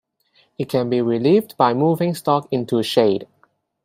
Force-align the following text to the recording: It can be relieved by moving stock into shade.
It 0.57 0.67
can 0.67 0.89
be 0.89 0.99
relieved 0.99 1.55
by 1.57 1.75
moving 1.75 2.15
stock 2.15 2.47
into 2.51 2.81
shade. 2.81 3.27